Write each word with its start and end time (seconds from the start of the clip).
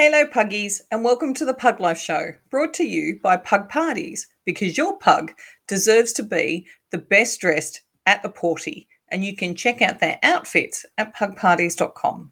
Hello, 0.00 0.24
puggies, 0.28 0.80
and 0.92 1.02
welcome 1.02 1.34
to 1.34 1.44
the 1.44 1.52
Pug 1.52 1.80
Life 1.80 1.98
Show, 1.98 2.32
brought 2.50 2.72
to 2.74 2.84
you 2.84 3.18
by 3.20 3.36
Pug 3.36 3.68
Parties, 3.68 4.28
because 4.44 4.76
your 4.76 4.96
pug 4.96 5.32
deserves 5.66 6.12
to 6.12 6.22
be 6.22 6.68
the 6.92 6.98
best 6.98 7.40
dressed 7.40 7.82
at 8.06 8.22
the 8.22 8.28
porty, 8.28 8.86
and 9.08 9.24
you 9.24 9.34
can 9.34 9.56
check 9.56 9.82
out 9.82 9.98
their 9.98 10.20
outfits 10.22 10.86
at 10.98 11.16
pugparties.com. 11.16 12.30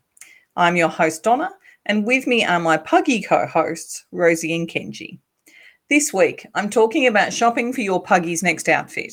I'm 0.55 0.77
your 0.77 0.89
host, 0.89 1.25
Donna, 1.25 1.51
and 1.87 2.07
with 2.07 2.29
me 2.29 2.45
are 2.45 2.61
my 2.61 2.77
puggy 2.77 3.21
co 3.21 3.49
hosts, 3.49 4.07
Rosie 4.13 4.55
and 4.55 4.69
Kenji. 4.69 5.19
This 5.91 6.15
week, 6.15 6.47
I'm 6.55 6.71
talking 6.71 7.09
about 7.09 7.33
shopping 7.33 7.73
for 7.73 7.81
your 7.81 8.01
puggy's 8.01 8.45
next 8.45 8.69
outfit. 8.69 9.13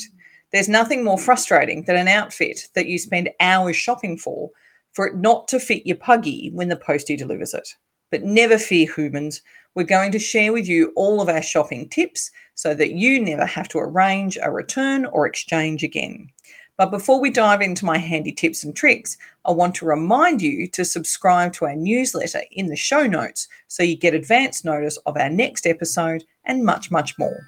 There's 0.51 0.69
nothing 0.69 1.03
more 1.03 1.17
frustrating 1.17 1.85
than 1.85 1.95
an 1.95 2.07
outfit 2.07 2.67
that 2.75 2.85
you 2.85 2.99
spend 2.99 3.31
hours 3.39 3.77
shopping 3.77 4.15
for, 4.15 4.51
for 4.91 5.07
it 5.07 5.15
not 5.15 5.47
to 5.47 5.59
fit 5.59 5.87
your 5.87 5.97
puggy 5.97 6.51
when 6.53 6.69
the 6.69 6.75
postie 6.75 7.17
delivers 7.17 7.55
it. 7.55 7.67
But 8.13 8.23
never 8.23 8.59
fear, 8.59 8.87
humans. 8.95 9.41
We're 9.73 9.85
going 9.85 10.11
to 10.11 10.19
share 10.19 10.53
with 10.53 10.67
you 10.67 10.93
all 10.95 11.19
of 11.19 11.29
our 11.29 11.41
shopping 11.41 11.89
tips 11.89 12.29
so 12.53 12.75
that 12.75 12.91
you 12.91 13.19
never 13.19 13.43
have 13.43 13.67
to 13.69 13.79
arrange 13.79 14.37
a 14.39 14.51
return 14.51 15.05
or 15.07 15.25
exchange 15.25 15.81
again. 15.83 16.29
But 16.77 16.91
before 16.91 17.19
we 17.19 17.31
dive 17.31 17.61
into 17.61 17.85
my 17.85 17.97
handy 17.97 18.31
tips 18.31 18.63
and 18.63 18.75
tricks, 18.75 19.17
I 19.45 19.51
want 19.51 19.73
to 19.77 19.85
remind 19.85 20.43
you 20.43 20.67
to 20.67 20.85
subscribe 20.85 21.53
to 21.53 21.65
our 21.65 21.75
newsletter 21.75 22.43
in 22.51 22.67
the 22.67 22.75
show 22.75 23.07
notes 23.07 23.47
so 23.67 23.81
you 23.81 23.95
get 23.95 24.13
advance 24.13 24.63
notice 24.63 24.97
of 25.07 25.17
our 25.17 25.31
next 25.31 25.65
episode 25.65 26.23
and 26.45 26.63
much, 26.63 26.91
much 26.91 27.17
more. 27.17 27.47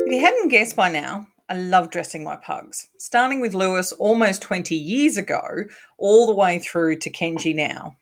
If 0.00 0.10
you 0.10 0.20
hadn't 0.20 0.48
guessed 0.48 0.76
by 0.76 0.90
now, 0.90 1.26
I 1.50 1.56
love 1.56 1.90
dressing 1.90 2.22
my 2.22 2.36
pugs, 2.36 2.88
starting 2.98 3.40
with 3.40 3.54
Lewis 3.54 3.92
almost 3.92 4.42
20 4.42 4.74
years 4.74 5.16
ago, 5.16 5.64
all 5.96 6.26
the 6.26 6.34
way 6.34 6.58
through 6.58 6.96
to 6.96 7.10
Kenji 7.10 7.54
now. 7.54 7.96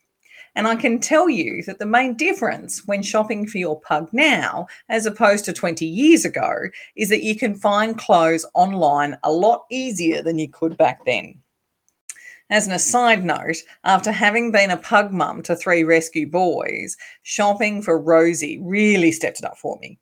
And 0.56 0.66
I 0.66 0.74
can 0.74 0.98
tell 0.98 1.28
you 1.28 1.62
that 1.64 1.78
the 1.78 1.86
main 1.86 2.14
difference 2.14 2.86
when 2.86 3.02
shopping 3.02 3.46
for 3.46 3.58
your 3.58 3.78
pug 3.80 4.08
now, 4.12 4.66
as 4.88 5.06
opposed 5.06 5.44
to 5.44 5.52
20 5.52 5.84
years 5.84 6.24
ago, 6.24 6.54
is 6.96 7.08
that 7.10 7.22
you 7.22 7.36
can 7.36 7.54
find 7.54 7.98
clothes 7.98 8.46
online 8.54 9.16
a 9.22 9.30
lot 9.30 9.66
easier 9.70 10.22
than 10.22 10.38
you 10.38 10.48
could 10.48 10.76
back 10.76 11.04
then. 11.04 11.40
As 12.48 12.66
an 12.66 12.72
aside 12.72 13.24
note, 13.24 13.58
after 13.84 14.10
having 14.10 14.50
been 14.50 14.70
a 14.70 14.76
pug 14.76 15.12
mum 15.12 15.42
to 15.42 15.54
three 15.54 15.84
rescue 15.84 16.28
boys, 16.28 16.96
shopping 17.22 17.82
for 17.82 18.00
Rosie 18.00 18.58
really 18.62 19.12
stepped 19.12 19.40
it 19.40 19.44
up 19.44 19.58
for 19.58 19.78
me. 19.82 19.98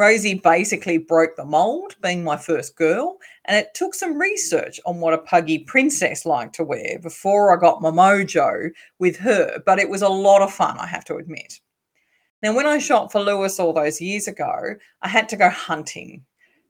Rosie 0.00 0.32
basically 0.32 0.96
broke 0.96 1.36
the 1.36 1.44
mold, 1.44 1.94
being 2.02 2.24
my 2.24 2.38
first 2.38 2.74
girl, 2.74 3.18
and 3.44 3.58
it 3.58 3.74
took 3.74 3.94
some 3.94 4.18
research 4.18 4.80
on 4.86 4.98
what 4.98 5.12
a 5.12 5.18
puggy 5.18 5.58
princess 5.58 6.24
liked 6.24 6.54
to 6.54 6.64
wear 6.64 6.98
before 7.02 7.54
I 7.54 7.60
got 7.60 7.82
my 7.82 7.90
mojo 7.90 8.70
with 8.98 9.18
her, 9.18 9.62
but 9.66 9.78
it 9.78 9.90
was 9.90 10.00
a 10.00 10.08
lot 10.08 10.40
of 10.40 10.54
fun, 10.54 10.78
I 10.78 10.86
have 10.86 11.04
to 11.04 11.16
admit. 11.16 11.60
Now, 12.42 12.56
when 12.56 12.64
I 12.66 12.78
shot 12.78 13.12
for 13.12 13.20
Lewis 13.20 13.60
all 13.60 13.74
those 13.74 14.00
years 14.00 14.26
ago, 14.26 14.74
I 15.02 15.08
had 15.08 15.28
to 15.28 15.36
go 15.36 15.50
hunting. 15.50 16.24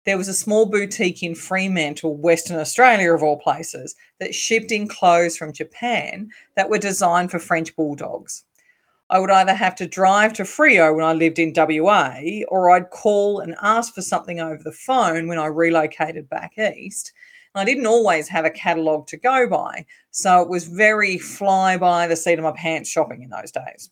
There 0.07 0.19
was 0.19 0.27
a 0.27 0.35
small 0.35 0.67
boutique 0.67 1.23
in 1.23 1.37
Fremantle, 1.37 2.17
Western 2.17 2.59
Australia, 2.59 3.15
of 3.15 3.23
all 3.23 3.39
places, 3.39 3.95
that 4.19 4.35
shipped 4.35 4.73
in 4.73 4.89
clothes 4.89 5.37
from 5.37 5.53
Japan 5.53 6.31
that 6.57 6.69
were 6.69 6.79
designed 6.79 7.31
for 7.31 7.39
French 7.39 7.77
bulldogs. 7.77 8.43
I 9.11 9.19
would 9.19 9.31
either 9.31 9.55
have 9.55 9.75
to 9.77 9.89
drive 9.89 10.33
to 10.35 10.45
Freo 10.45 10.95
when 10.95 11.05
I 11.05 11.13
lived 11.13 11.41
in 11.41 11.53
WA, 11.55 12.45
or 12.47 12.71
I'd 12.71 12.91
call 12.91 13.41
and 13.41 13.57
ask 13.61 13.93
for 13.93 14.03
something 14.03 14.39
over 14.39 14.63
the 14.63 14.71
phone 14.71 15.27
when 15.27 15.39
I 15.39 15.47
relocated 15.47 16.29
back 16.29 16.57
east. 16.57 17.13
I 17.57 17.65
didn't 17.65 17.87
always 17.87 18.29
have 18.29 18.45
a 18.45 18.51
catalogue 18.51 19.09
to 19.09 19.17
go 19.17 19.49
by, 19.49 19.85
so 20.13 20.41
it 20.41 20.49
was 20.49 20.69
very 20.69 21.19
fly 21.19 21.77
by 21.77 22.07
the 22.07 22.15
seat 22.15 22.39
of 22.39 22.45
my 22.45 22.53
pants 22.53 22.89
shopping 22.89 23.23
in 23.23 23.31
those 23.31 23.51
days. 23.51 23.91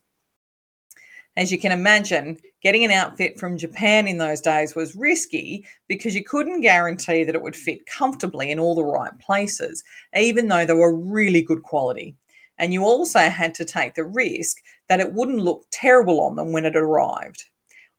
As 1.37 1.51
you 1.51 1.59
can 1.59 1.73
imagine, 1.73 2.39
getting 2.63 2.85
an 2.85 2.93
outfit 2.93 3.41
from 3.41 3.59
Japan 3.59 4.07
in 4.07 4.19
those 4.19 4.41
days 4.41 4.77
was 4.77 4.95
risky 4.95 5.67
because 5.89 6.15
you 6.15 6.23
couldn't 6.23 6.61
guarantee 6.61 7.25
that 7.25 7.35
it 7.35 7.43
would 7.43 7.57
fit 7.57 7.85
comfortably 7.87 8.53
in 8.53 8.61
all 8.61 8.77
the 8.77 8.85
right 8.85 9.17
places, 9.19 9.83
even 10.17 10.47
though 10.47 10.65
they 10.65 10.75
were 10.75 10.95
really 10.95 11.43
good 11.43 11.65
quality. 11.65 12.15
And 12.59 12.73
you 12.73 12.85
also 12.85 13.21
had 13.21 13.55
to 13.55 13.65
take 13.65 13.95
the 13.95 14.05
risk 14.05 14.59
that 14.89 15.01
it 15.01 15.13
wouldn't 15.13 15.41
look 15.41 15.67
terrible 15.71 16.21
on 16.21 16.37
them 16.37 16.53
when 16.53 16.65
it 16.65 16.77
arrived. 16.77 17.45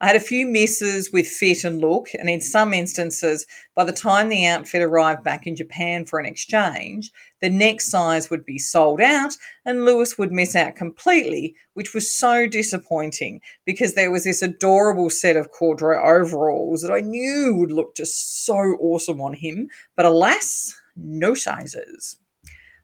I 0.02 0.08
had 0.08 0.16
a 0.16 0.22
few 0.22 0.48
misses 0.48 1.12
with 1.12 1.28
fit 1.28 1.66
and 1.66 1.82
look, 1.82 2.08
and 2.18 2.30
in 2.30 2.40
some 2.40 2.74
instances, 2.74 3.46
by 3.76 3.84
the 3.84 3.92
time 3.92 4.30
the 4.30 4.46
outfit 4.46 4.82
arrived 4.82 5.26
back 5.26 5.46
in 5.46 5.58
Japan 5.58 6.06
for 6.06 6.20
an 6.20 6.26
exchange, 6.26 7.12
the 7.42 7.50
next 7.50 7.90
size 7.92 8.30
would 8.30 8.46
be 8.46 8.58
sold 8.58 9.02
out 9.02 9.36
and 9.66 9.84
Lewis 9.84 10.18
would 10.18 10.32
miss 10.32 10.56
out 10.56 10.78
completely, 10.78 11.54
which 11.74 11.94
was 11.94 12.16
so 12.16 12.48
disappointing 12.48 13.42
because 13.66 13.94
there 13.94 14.10
was 14.10 14.24
this 14.24 14.42
adorable 14.42 15.10
set 15.10 15.36
of 15.36 15.52
corduroy 15.52 15.98
overalls 16.02 16.82
that 16.82 16.94
I 16.94 17.02
knew 17.02 17.56
would 17.58 17.74
look 17.74 17.94
just 17.94 18.46
so 18.46 18.56
awesome 18.80 19.20
on 19.20 19.34
him, 19.34 19.68
but 19.98 20.06
alas, 20.06 20.74
no 20.96 21.34
sizes. 21.34 22.16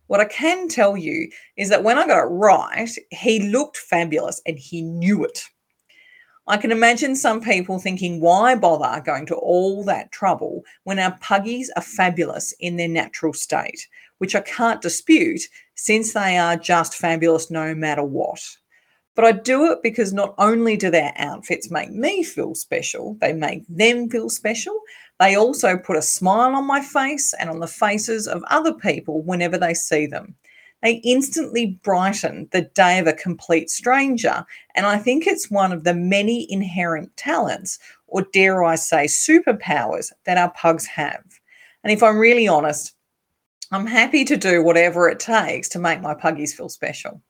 What 0.07 0.19
I 0.19 0.25
can 0.25 0.67
tell 0.67 0.95
you 0.95 1.29
is 1.57 1.69
that 1.69 1.83
when 1.83 1.97
I 1.97 2.05
got 2.05 2.25
it 2.25 2.29
right, 2.29 2.89
he 3.11 3.49
looked 3.49 3.77
fabulous 3.77 4.41
and 4.45 4.57
he 4.57 4.81
knew 4.81 5.23
it. 5.23 5.43
I 6.47 6.57
can 6.57 6.71
imagine 6.71 7.16
some 7.16 7.41
people 7.41 7.79
thinking, 7.79 8.21
why 8.21 8.53
bother 8.53 9.01
going 9.01 9.25
to 9.27 9.35
all 9.35 9.83
that 9.85 10.11
trouble 10.11 10.63
when 10.83 10.99
our 10.99 11.17
puggies 11.19 11.71
are 11.75 11.81
fabulous 11.81 12.53
in 12.59 12.77
their 12.77 12.88
natural 12.88 13.33
state, 13.33 13.88
which 14.19 14.35
I 14.35 14.41
can't 14.41 14.81
dispute 14.81 15.41
since 15.73 16.13
they 16.13 16.37
are 16.37 16.55
just 16.55 16.93
fabulous 16.93 17.49
no 17.49 17.73
matter 17.73 18.03
what. 18.03 18.45
But 19.15 19.25
I 19.25 19.31
do 19.31 19.71
it 19.71 19.79
because 19.81 20.11
not 20.13 20.35
only 20.37 20.75
do 20.75 20.91
their 20.91 21.13
outfits 21.17 21.71
make 21.71 21.91
me 21.91 22.23
feel 22.23 22.53
special, 22.53 23.17
they 23.21 23.31
make 23.31 23.63
them 23.69 24.09
feel 24.09 24.29
special, 24.29 24.77
they 25.19 25.35
also 25.35 25.77
put 25.77 25.97
a 25.97 26.01
smile 26.01 26.53
on 26.53 26.67
my 26.67 26.81
face 26.81 27.33
and 27.33 27.49
on 27.49 27.59
the 27.59 27.67
faces 27.67 28.27
of 28.27 28.43
other 28.49 28.73
people 28.73 29.21
whenever 29.23 29.57
they 29.57 29.73
see 29.73 30.05
them. 30.05 30.35
They 30.81 31.01
instantly 31.03 31.79
brighten 31.83 32.49
the 32.51 32.61
day 32.61 32.99
of 32.99 33.07
a 33.07 33.13
complete 33.13 33.69
stranger. 33.69 34.45
And 34.75 34.85
I 34.85 34.97
think 34.97 35.25
it's 35.25 35.49
one 35.49 35.71
of 35.71 35.83
the 35.83 35.95
many 35.95 36.45
inherent 36.51 37.15
talents, 37.17 37.79
or 38.07 38.23
dare 38.33 38.63
I 38.63 38.75
say, 38.75 39.05
superpowers 39.05 40.11
that 40.25 40.37
our 40.37 40.51
pugs 40.51 40.85
have. 40.85 41.23
And 41.83 41.91
if 41.91 42.03
I'm 42.03 42.19
really 42.19 42.47
honest, 42.47 42.93
I'm 43.71 43.87
happy 43.87 44.25
to 44.25 44.37
do 44.37 44.61
whatever 44.61 45.09
it 45.09 45.19
takes 45.19 45.69
to 45.69 45.79
make 45.79 46.01
my 46.01 46.13
puggies 46.13 46.53
feel 46.53 46.69
special. 46.69 47.21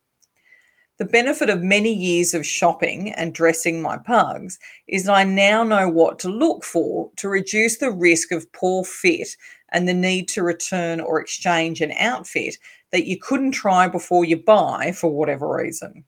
The 0.98 1.06
benefit 1.06 1.50
of 1.50 1.62
many 1.62 1.94
years 1.94 2.34
of 2.34 2.46
shopping 2.46 3.12
and 3.12 3.34
dressing 3.34 3.82
my 3.82 3.98
pugs 3.98 4.58
is 4.88 5.04
that 5.04 5.14
I 5.14 5.26
now 5.26 5.62
know 5.62 5.90
what 5.90 6.20
to 6.20 6.30
look 6.30 6.64
for 6.64 7.12
to 7.18 7.28
reduce 7.28 7.80
the 7.80 7.92
risk 7.92 8.32
of 8.32 8.50
poor 8.54 8.86
fit 8.86 9.28
and 9.74 9.90
the 9.90 9.94
need 9.94 10.30
to 10.30 10.44
return 10.44 11.02
or 11.02 11.20
exchange 11.20 11.82
an 11.82 11.92
outfit 12.00 12.58
that 12.94 13.08
you 13.08 13.20
couldn't 13.20 13.52
try 13.52 13.90
before 13.90 14.24
you 14.24 14.38
buy 14.38 14.94
for 14.94 15.10
whatever 15.10 15.54
reason. 15.54 16.06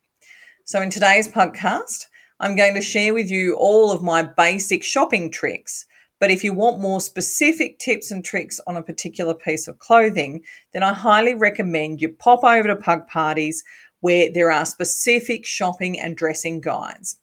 So, 0.63 0.81
in 0.81 0.89
today's 0.89 1.27
podcast, 1.27 2.05
I'm 2.39 2.55
going 2.55 2.75
to 2.75 2.81
share 2.81 3.13
with 3.13 3.29
you 3.29 3.55
all 3.55 3.91
of 3.91 4.03
my 4.03 4.23
basic 4.23 4.85
shopping 4.85 5.29
tricks. 5.29 5.85
But 6.19 6.31
if 6.31 6.43
you 6.43 6.53
want 6.53 6.79
more 6.79 7.01
specific 7.01 7.77
tips 7.77 8.11
and 8.11 8.23
tricks 8.23 8.59
on 8.67 8.77
a 8.77 8.81
particular 8.81 9.33
piece 9.33 9.67
of 9.67 9.77
clothing, 9.79 10.41
then 10.73 10.81
I 10.81 10.93
highly 10.93 11.35
recommend 11.35 12.01
you 12.01 12.09
pop 12.09 12.43
over 12.43 12.67
to 12.69 12.75
Pug 12.75 13.07
Parties 13.07 13.63
where 14.01 14.31
there 14.31 14.51
are 14.51 14.65
specific 14.65 15.45
shopping 15.45 15.99
and 15.99 16.15
dressing 16.17 16.61
guides. 16.61 17.17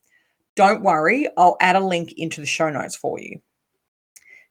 Don't 0.57 0.83
worry, 0.83 1.29
I'll 1.37 1.57
add 1.61 1.77
a 1.77 1.81
link 1.81 2.15
into 2.17 2.41
the 2.41 2.47
show 2.47 2.71
notes 2.71 2.97
for 2.97 3.21
you. 3.21 3.41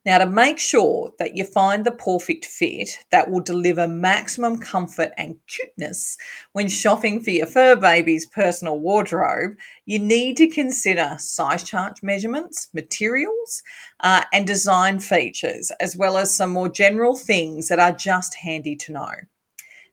Now, 0.06 0.18
to 0.18 0.26
make 0.26 0.60
sure 0.60 1.14
that 1.18 1.38
you 1.38 1.46
find 1.46 1.86
the 1.86 1.92
perfect 1.92 2.44
fit 2.46 3.00
that 3.12 3.30
will 3.30 3.40
deliver 3.40 3.88
maximum 3.88 4.60
comfort 4.60 5.14
and 5.18 5.38
cuteness 5.48 6.18
when 6.52 6.68
shopping 6.68 7.22
for 7.22 7.30
your 7.30 7.46
fur 7.46 7.78
baby's 7.78 8.26
personal 8.26 8.80
wardrobe, 8.80 9.56
you 9.86 10.00
need 10.00 10.36
to 10.38 10.48
consider 10.48 11.16
size 11.20 11.64
chart 11.64 12.04
measurements, 12.04 12.68
materials, 12.74 13.64
uh, 14.02 14.24
and 14.34 14.46
design 14.46 15.00
features, 15.00 15.72
as 15.80 15.96
well 15.96 16.18
as 16.18 16.36
some 16.36 16.52
more 16.52 16.68
general 16.68 17.16
things 17.16 17.70
that 17.70 17.80
are 17.80 17.94
just 17.94 18.36
handy 18.36 18.76
to 18.76 18.92
know. 18.92 19.14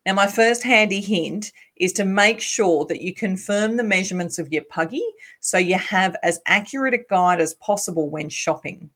Now, 0.07 0.15
my 0.15 0.27
first 0.27 0.63
handy 0.63 1.01
hint 1.01 1.53
is 1.77 1.93
to 1.95 2.05
make 2.05 2.41
sure 2.41 2.85
that 2.87 3.03
you 3.03 3.15
confirm 3.15 3.77
the 3.77 3.85
measurements 3.85 4.39
of 4.39 4.53
your 4.53 4.65
puggy 4.65 5.05
so 5.41 5.59
you 5.59 5.77
have 5.77 6.17
as 6.23 6.41
accurate 6.47 6.95
a 6.95 7.05
guide 7.11 7.41
as 7.41 7.55
possible 7.55 8.09
when 8.09 8.29
shopping. 8.29 8.91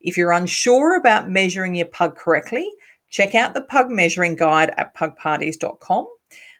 If 0.00 0.16
you're 0.16 0.32
unsure 0.32 0.96
about 0.96 1.30
measuring 1.30 1.74
your 1.74 1.86
pug 1.86 2.16
correctly, 2.16 2.70
check 3.08 3.34
out 3.34 3.54
the 3.54 3.62
pug 3.62 3.90
measuring 3.90 4.36
guide 4.36 4.72
at 4.76 4.94
pugparties.com 4.94 6.06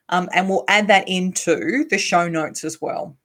um, 0.09 0.29
and 0.33 0.49
we'll 0.49 0.65
add 0.69 0.89
that 0.89 1.09
into 1.09 1.85
the 1.89 1.99
show 1.99 2.29
notes 2.29 2.65
as 2.65 2.81
well. 2.81 3.17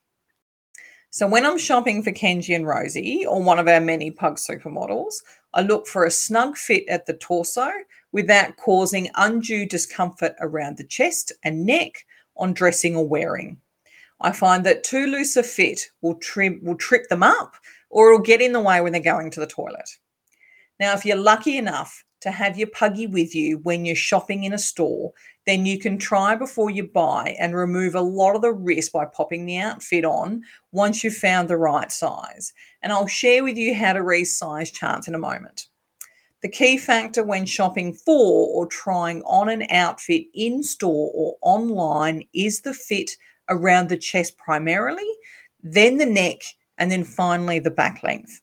So, 1.11 1.27
when 1.27 1.43
I'm 1.43 1.57
shopping 1.57 2.03
for 2.03 2.11
Kenji 2.11 2.55
and 2.55 2.67
Rosie 2.67 3.25
or 3.25 3.41
one 3.41 3.57
of 3.57 3.67
our 3.67 3.81
many 3.81 4.11
pug 4.11 4.35
supermodels, 4.35 5.15
I 5.55 5.61
look 5.61 5.87
for 5.87 6.05
a 6.05 6.11
snug 6.11 6.55
fit 6.55 6.87
at 6.87 7.07
the 7.07 7.13
torso 7.13 7.67
without 8.11 8.57
causing 8.57 9.09
undue 9.15 9.65
discomfort 9.65 10.35
around 10.39 10.77
the 10.77 10.83
chest 10.83 11.31
and 11.43 11.65
neck 11.65 12.05
on 12.37 12.53
dressing 12.53 12.95
or 12.95 13.07
wearing. 13.07 13.57
I 14.21 14.31
find 14.31 14.63
that 14.65 14.83
too 14.83 15.07
loose 15.07 15.35
a 15.35 15.41
fit 15.41 15.89
will, 16.01 16.15
trim, 16.15 16.59
will 16.61 16.75
trip 16.75 17.07
them 17.09 17.23
up 17.23 17.55
or 17.89 18.09
it'll 18.11 18.23
get 18.23 18.41
in 18.41 18.53
the 18.53 18.59
way 18.59 18.79
when 18.81 18.91
they're 18.91 19.01
going 19.01 19.31
to 19.31 19.39
the 19.39 19.47
toilet. 19.47 19.89
Now, 20.79 20.93
if 20.93 21.05
you're 21.05 21.17
lucky 21.17 21.57
enough 21.57 22.05
to 22.21 22.31
have 22.31 22.57
your 22.57 22.67
puggy 22.67 23.07
with 23.07 23.33
you 23.33 23.59
when 23.59 23.85
you're 23.85 23.95
shopping 23.95 24.43
in 24.43 24.53
a 24.53 24.57
store, 24.57 25.13
then 25.45 25.65
you 25.65 25.79
can 25.79 25.97
try 25.97 26.35
before 26.35 26.69
you 26.69 26.87
buy 26.87 27.35
and 27.39 27.55
remove 27.55 27.95
a 27.95 28.01
lot 28.01 28.35
of 28.35 28.41
the 28.41 28.51
risk 28.51 28.91
by 28.91 29.05
popping 29.05 29.45
the 29.45 29.57
outfit 29.57 30.05
on 30.05 30.43
once 30.71 31.03
you've 31.03 31.15
found 31.15 31.49
the 31.49 31.57
right 31.57 31.91
size. 31.91 32.53
And 32.81 32.91
I'll 32.91 33.07
share 33.07 33.43
with 33.43 33.57
you 33.57 33.73
how 33.73 33.93
to 33.93 34.01
resize 34.01 34.71
charts 34.71 35.07
in 35.07 35.15
a 35.15 35.19
moment. 35.19 35.67
The 36.41 36.49
key 36.49 36.77
factor 36.77 37.23
when 37.23 37.45
shopping 37.45 37.93
for 37.93 38.47
or 38.47 38.65
trying 38.67 39.21
on 39.23 39.49
an 39.49 39.65
outfit 39.71 40.25
in 40.33 40.63
store 40.63 41.11
or 41.13 41.35
online 41.41 42.23
is 42.33 42.61
the 42.61 42.73
fit 42.73 43.11
around 43.49 43.89
the 43.89 43.97
chest 43.97 44.37
primarily, 44.37 45.09
then 45.61 45.97
the 45.97 46.05
neck, 46.05 46.37
and 46.77 46.89
then 46.89 47.03
finally 47.03 47.59
the 47.59 47.71
back 47.71 48.03
length. 48.03 48.39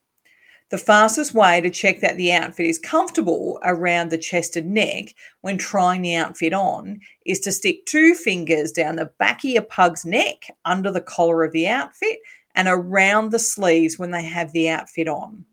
The 0.71 0.79
fastest 0.79 1.33
way 1.33 1.61
to 1.61 1.71
check 1.71 2.01
that 2.01 2.17
the 2.17 2.33
outfit 2.33 2.67
is 2.67 2.79
comfortable 2.81 3.61
around 3.63 4.11
the 4.11 4.19
chest 4.19 4.57
and 4.57 4.75
neck 4.75 5.15
when 5.43 5.59
trying 5.59 6.03
the 6.03 6.17
outfit 6.17 6.53
on 6.53 7.01
is 7.25 7.39
to 7.41 7.53
stick 7.53 7.87
two 7.87 8.15
fingers 8.15 8.73
down 8.73 8.97
the 8.97 9.13
back 9.21 9.45
of 9.45 9.51
your 9.51 9.63
pug's 9.63 10.05
neck 10.05 10.47
under 10.65 10.91
the 10.91 11.01
collar 11.01 11.45
of 11.45 11.53
the 11.53 11.69
outfit 11.69 12.19
and 12.57 12.67
around 12.67 13.31
the 13.31 13.39
sleeves 13.39 13.97
when 13.97 14.11
they 14.11 14.25
have 14.25 14.53
the 14.53 14.69
outfit 14.69 15.07
on. 15.07 15.45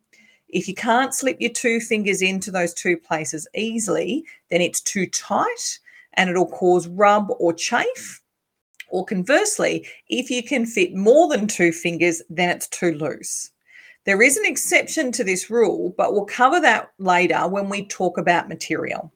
If 0.50 0.68
you 0.68 0.74
can't 0.74 1.14
slip 1.14 1.40
your 1.40 1.52
two 1.52 1.80
fingers 1.80 2.24
into 2.24 2.50
those 2.50 2.74
two 2.74 2.98
places 2.98 3.48
easily, 3.54 4.26
then 4.50 4.62
it's 4.62 4.82
too 4.82 5.06
tight 5.06 5.80
and 6.14 6.28
it'll 6.28 6.48
cause 6.48 6.88
rub 6.88 7.28
or 7.40 7.54
chafe. 7.54 8.20
Or 8.90 9.06
conversely, 9.06 9.88
if 10.10 10.32
you 10.32 10.44
can 10.44 10.66
fit 10.66 10.96
more 10.96 11.28
than 11.28 11.48
two 11.48 11.72
fingers, 11.72 12.22
then 12.30 12.50
it's 12.50 12.68
too 12.68 12.94
loose. 12.94 13.52
There 14.06 14.22
is 14.22 14.38
an 14.38 14.46
exception 14.46 15.12
to 15.14 15.24
this 15.24 15.50
rule, 15.50 15.94
but 15.98 16.14
we'll 16.14 16.26
cover 16.26 16.60
that 16.60 16.92
later 16.98 17.48
when 17.48 17.70
we 17.70 17.86
talk 17.86 18.18
about 18.18 18.50
material. 18.50 19.14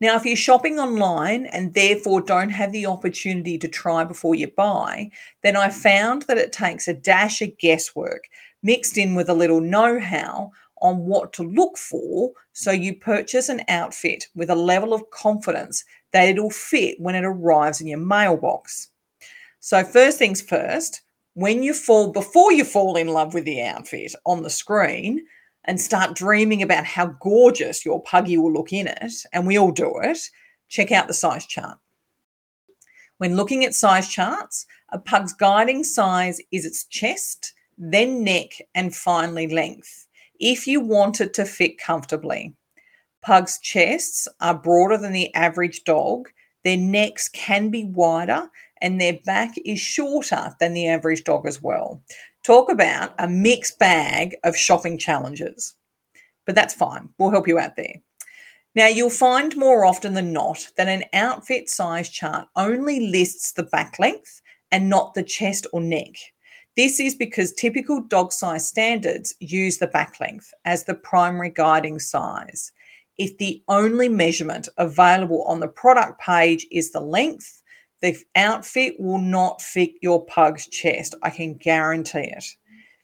Now, 0.00 0.14
if 0.14 0.24
you're 0.24 0.36
shopping 0.36 0.78
online 0.78 1.46
and 1.46 1.74
therefore 1.74 2.20
don't 2.20 2.50
have 2.50 2.70
the 2.70 2.86
opportunity 2.86 3.58
to 3.58 3.66
try 3.66 4.04
before 4.04 4.36
you 4.36 4.46
buy, 4.56 5.10
then 5.42 5.56
I 5.56 5.70
found 5.70 6.22
that 6.22 6.38
it 6.38 6.52
takes 6.52 6.86
a 6.86 6.94
dash 6.94 7.42
of 7.42 7.58
guesswork 7.58 8.28
mixed 8.62 8.96
in 8.96 9.16
with 9.16 9.28
a 9.28 9.34
little 9.34 9.60
know 9.60 9.98
how 9.98 10.52
on 10.80 10.98
what 10.98 11.32
to 11.32 11.42
look 11.42 11.76
for 11.76 12.30
so 12.52 12.70
you 12.70 12.94
purchase 12.94 13.48
an 13.48 13.62
outfit 13.66 14.28
with 14.36 14.50
a 14.50 14.54
level 14.54 14.94
of 14.94 15.10
confidence 15.10 15.84
that 16.12 16.28
it'll 16.28 16.50
fit 16.50 17.00
when 17.00 17.16
it 17.16 17.24
arrives 17.24 17.80
in 17.80 17.88
your 17.88 17.98
mailbox. 17.98 18.90
So, 19.58 19.82
first 19.82 20.18
things 20.18 20.40
first, 20.40 21.02
when 21.38 21.62
you 21.62 21.72
fall, 21.72 22.10
before 22.10 22.52
you 22.52 22.64
fall 22.64 22.96
in 22.96 23.06
love 23.06 23.32
with 23.32 23.44
the 23.44 23.62
outfit 23.62 24.12
on 24.26 24.42
the 24.42 24.50
screen 24.50 25.24
and 25.66 25.80
start 25.80 26.16
dreaming 26.16 26.62
about 26.62 26.84
how 26.84 27.06
gorgeous 27.20 27.84
your 27.84 28.02
puggy 28.02 28.36
will 28.36 28.52
look 28.52 28.72
in 28.72 28.88
it, 28.88 29.12
and 29.32 29.46
we 29.46 29.56
all 29.56 29.70
do 29.70 30.00
it, 30.02 30.18
check 30.68 30.90
out 30.90 31.06
the 31.06 31.14
size 31.14 31.46
chart. 31.46 31.78
When 33.18 33.36
looking 33.36 33.64
at 33.64 33.76
size 33.76 34.08
charts, 34.08 34.66
a 34.88 34.98
pug's 34.98 35.32
guiding 35.32 35.84
size 35.84 36.40
is 36.50 36.64
its 36.64 36.86
chest, 36.86 37.54
then 37.78 38.24
neck, 38.24 38.50
and 38.74 38.92
finally 38.92 39.46
length, 39.46 40.08
if 40.40 40.66
you 40.66 40.80
want 40.80 41.20
it 41.20 41.34
to 41.34 41.44
fit 41.44 41.78
comfortably. 41.78 42.52
Pugs' 43.22 43.60
chests 43.60 44.26
are 44.40 44.58
broader 44.58 44.98
than 44.98 45.12
the 45.12 45.32
average 45.36 45.84
dog. 45.84 46.30
Their 46.64 46.78
necks 46.78 47.28
can 47.28 47.70
be 47.70 47.84
wider 47.84 48.50
and 48.82 49.00
their 49.00 49.18
back 49.24 49.54
is 49.64 49.80
shorter 49.80 50.54
than 50.60 50.72
the 50.72 50.88
average 50.88 51.24
dog 51.24 51.46
as 51.46 51.62
well. 51.62 52.02
Talk 52.44 52.70
about 52.70 53.14
a 53.18 53.28
mixed 53.28 53.78
bag 53.78 54.36
of 54.44 54.56
shopping 54.56 54.98
challenges. 54.98 55.74
But 56.46 56.54
that's 56.54 56.74
fine. 56.74 57.08
We'll 57.18 57.30
help 57.30 57.48
you 57.48 57.58
out 57.58 57.76
there. 57.76 57.94
Now, 58.74 58.86
you'll 58.86 59.10
find 59.10 59.56
more 59.56 59.84
often 59.84 60.14
than 60.14 60.32
not 60.32 60.66
that 60.76 60.88
an 60.88 61.04
outfit 61.12 61.68
size 61.68 62.08
chart 62.08 62.46
only 62.56 63.08
lists 63.08 63.52
the 63.52 63.64
back 63.64 63.98
length 63.98 64.40
and 64.70 64.88
not 64.88 65.14
the 65.14 65.22
chest 65.22 65.66
or 65.72 65.80
neck. 65.80 66.14
This 66.76 67.00
is 67.00 67.14
because 67.14 67.52
typical 67.54 68.02
dog 68.02 68.32
size 68.32 68.68
standards 68.68 69.34
use 69.40 69.78
the 69.78 69.88
back 69.88 70.20
length 70.20 70.54
as 70.64 70.84
the 70.84 70.94
primary 70.94 71.50
guiding 71.50 71.98
size 71.98 72.72
if 73.18 73.36
the 73.38 73.62
only 73.68 74.08
measurement 74.08 74.68
available 74.78 75.42
on 75.42 75.60
the 75.60 75.68
product 75.68 76.20
page 76.20 76.66
is 76.70 76.92
the 76.92 77.00
length, 77.00 77.62
the 78.00 78.16
outfit 78.36 78.94
will 78.98 79.18
not 79.18 79.60
fit 79.60 79.92
your 80.00 80.24
pug's 80.26 80.66
chest. 80.68 81.14
I 81.22 81.30
can 81.30 81.54
guarantee 81.54 82.32
it. 82.36 82.44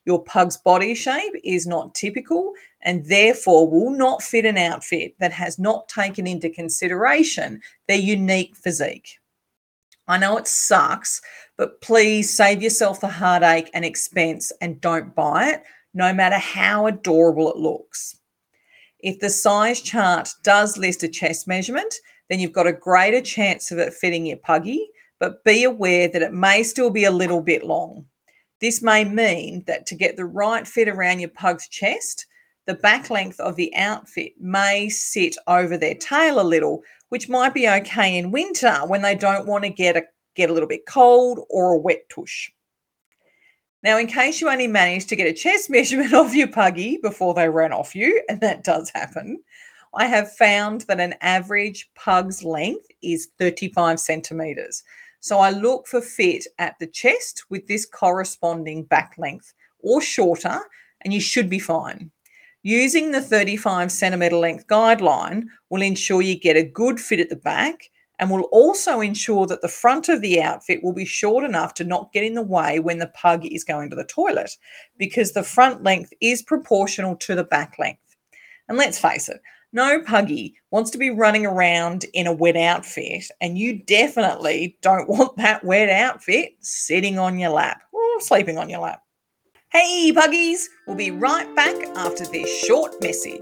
Your 0.06 0.23
pug's 0.23 0.58
body 0.58 0.94
shape 0.94 1.35
is 1.43 1.67
not 1.67 1.94
typical 1.94 2.52
and 2.82 3.06
therefore 3.06 3.69
will 3.69 3.91
not 3.91 4.23
fit 4.23 4.44
an 4.44 4.58
outfit 4.58 5.14
that 5.19 5.32
has 5.32 5.58
not 5.58 5.88
taken 5.88 6.26
into 6.26 6.50
consideration 6.50 7.61
their 7.88 7.99
unique 7.99 8.55
physique. 8.55 9.19
I 10.06 10.19
know 10.19 10.37
it 10.37 10.46
sucks, 10.46 11.23
but 11.56 11.81
please 11.81 12.35
save 12.35 12.62
yourself 12.62 13.00
the 13.00 13.08
heartache 13.08 13.70
and 13.73 13.85
expense 13.85 14.52
and 14.61 14.81
don't 14.81 15.14
buy 15.14 15.49
it, 15.49 15.62
no 15.94 16.12
matter 16.12 16.37
how 16.37 16.87
adorable 16.87 17.50
it 17.50 17.56
looks. 17.56 18.17
If 18.99 19.20
the 19.20 19.31
size 19.31 19.81
chart 19.81 20.29
does 20.43 20.76
list 20.76 21.02
a 21.02 21.08
chest 21.08 21.47
measurement, 21.49 21.94
then 22.29 22.41
you've 22.41 22.53
got 22.53 22.67
a 22.67 22.73
greater 22.73 23.21
chance 23.21 23.71
of 23.71 23.79
it 23.79 23.93
fitting 23.93 24.26
your 24.26 24.38
puggy, 24.38 24.88
but 25.21 25.44
be 25.44 25.65
aware 25.65 26.09
that 26.09 26.23
it 26.23 26.32
may 26.32 26.62
still 26.62 26.91
be 26.91 27.05
a 27.05 27.11
little 27.11 27.41
bit 27.41 27.65
long. 27.65 28.05
This 28.61 28.82
may 28.82 29.05
mean 29.05 29.65
that 29.67 29.87
to 29.87 29.94
get 29.94 30.17
the 30.17 30.25
right 30.25 30.67
fit 30.67 30.88
around 30.88 31.21
your 31.21 31.31
pug's 31.31 31.69
chest, 31.69 32.26
the 32.67 32.75
back 32.75 33.11
length 33.11 33.38
of 33.41 33.56
the 33.56 33.75
outfit 33.76 34.32
may 34.41 34.88
sit 34.88 35.37
over 35.47 35.76
their 35.76 35.94
tail 35.94 36.41
a 36.41 36.43
little, 36.43 36.82
which 37.11 37.29
might 37.29 37.53
be 37.53 37.69
okay 37.69 38.17
in 38.17 38.31
winter 38.31 38.75
when 38.87 39.03
they 39.03 39.15
don't 39.15 39.47
want 39.47 39.65
to 39.65 39.71
get 39.71 39.97
a 39.97 40.05
get 40.35 40.50
a 40.50 40.53
little 40.53 40.69
bit 40.69 40.87
cold 40.87 41.41
or 41.50 41.73
a 41.73 41.79
wet 41.79 42.09
tush. 42.09 42.50
Now, 43.82 43.99
in 43.99 44.06
case 44.06 44.41
you 44.41 44.49
only 44.49 44.67
managed 44.67 45.11
to 45.11 45.17
get 45.17 45.29
a 45.29 45.32
chest 45.32 45.69
measurement 45.71 46.15
of 46.15 46.35
your 46.35 46.49
puggy 46.49 46.99
before 47.03 47.35
they 47.35 47.49
ran 47.49 47.73
off 47.73 47.94
you, 47.94 48.23
and 48.29 48.41
that 48.41 48.65
does 48.65 48.91
happen, 48.94 49.43
I 49.96 50.06
have 50.06 50.35
found 50.35 50.82
that 50.82 51.00
an 51.00 51.14
average 51.20 51.91
pug's 51.94 52.43
length 52.43 52.87
is 53.02 53.29
35 53.38 54.00
centimeters. 54.00 54.82
So 55.20 55.38
I 55.38 55.50
look 55.50 55.87
for 55.87 56.00
fit 56.00 56.46
at 56.58 56.75
the 56.80 56.87
chest 56.87 57.45
with 57.49 57.66
this 57.66 57.87
corresponding 57.87 58.85
back 58.85 59.14
length 59.16 59.54
or 59.80 60.02
shorter, 60.02 60.61
and 61.02 61.14
you 61.14 61.21
should 61.21 61.49
be 61.49 61.59
fine. 61.59 62.11
Using 62.62 63.11
the 63.11 63.21
35 63.21 63.92
centimeter 63.92 64.37
length 64.37 64.66
guideline 64.66 65.45
will 65.71 65.83
ensure 65.83 66.23
you 66.23 66.38
get 66.38 66.57
a 66.57 66.64
good 66.64 66.99
fit 66.99 67.21
at 67.21 67.28
the 67.28 67.37
back 67.37 67.90
and 68.19 68.30
will 68.30 68.49
also 68.52 69.00
ensure 69.00 69.47
that 69.47 69.61
the 69.61 69.69
front 69.69 70.09
of 70.09 70.21
the 70.21 70.40
outfit 70.40 70.83
will 70.83 70.92
be 70.92 71.04
short 71.04 71.45
enough 71.45 71.75
to 71.75 71.85
not 71.85 72.12
get 72.12 72.25
in 72.25 72.35
the 72.35 72.42
way 72.42 72.78
when 72.78 72.99
the 72.99 73.09
pug 73.09 73.45
is 73.45 73.64
going 73.64 73.90
to 73.90 73.97
the 73.97 74.04
toilet 74.04 74.50
because 74.99 75.33
the 75.33 75.42
front 75.42 75.83
length 75.83 76.12
is 76.21 76.42
proportional 76.42 77.16
to 77.16 77.35
the 77.35 77.45
back 77.45 77.76
length. 77.78 78.16
And 78.69 78.78
let's 78.78 78.99
face 78.99 79.28
it, 79.28 79.40
no 79.75 80.00
puggy 80.00 80.54
wants 80.71 80.90
to 80.93 80.99
be 80.99 81.11
running 81.11 81.45
around 81.45 82.04
in 82.14 82.26
a 82.26 82.33
wet 82.33 82.57
outfit, 82.57 83.25
and 83.40 83.59
you 83.59 83.83
definitely 83.83 84.78
don't 84.81 85.09
want 85.09 85.37
that 85.37 85.64
wet 85.64 85.90
outfit 85.90 86.54
sitting 86.61 87.19
on 87.19 87.38
your 87.38 87.50
lap 87.50 87.83
or 87.93 88.21
sleeping 88.21 88.57
on 88.57 88.71
your 88.71 88.81
lap. 88.81 89.02
Hey, 89.71 90.12
puggies, 90.12 90.71
we'll 90.87 90.97
be 90.97 91.11
right 91.11 91.52
back 91.57 91.75
after 91.97 92.25
this 92.25 92.49
short 92.64 92.95
message. 93.02 93.40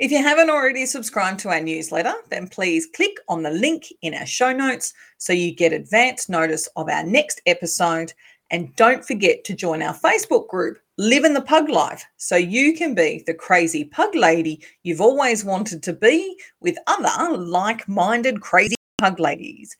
If 0.00 0.10
you 0.10 0.22
haven't 0.22 0.48
already 0.48 0.86
subscribed 0.86 1.40
to 1.40 1.50
our 1.50 1.60
newsletter, 1.60 2.14
then 2.30 2.48
please 2.48 2.88
click 2.96 3.18
on 3.28 3.42
the 3.42 3.50
link 3.50 3.84
in 4.00 4.14
our 4.14 4.24
show 4.24 4.50
notes 4.50 4.94
so 5.18 5.34
you 5.34 5.54
get 5.54 5.74
advance 5.74 6.26
notice 6.28 6.66
of 6.74 6.88
our 6.88 7.04
next 7.04 7.42
episode. 7.44 8.12
And 8.50 8.74
don't 8.76 9.04
forget 9.04 9.44
to 9.44 9.54
join 9.54 9.82
our 9.82 9.94
Facebook 9.94 10.48
group, 10.48 10.78
Living 10.98 11.34
the 11.34 11.40
Pug 11.40 11.68
Life, 11.68 12.04
so 12.16 12.36
you 12.36 12.76
can 12.76 12.94
be 12.94 13.22
the 13.26 13.34
crazy 13.34 13.84
pug 13.84 14.14
lady 14.14 14.60
you've 14.82 15.00
always 15.00 15.44
wanted 15.44 15.82
to 15.84 15.92
be 15.92 16.36
with 16.60 16.76
other 16.86 17.36
like 17.36 17.88
minded 17.88 18.40
crazy 18.40 18.76
pug 18.98 19.20
ladies. 19.20 19.76